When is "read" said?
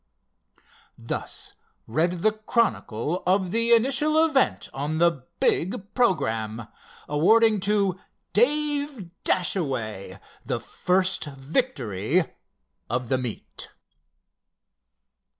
1.85-2.23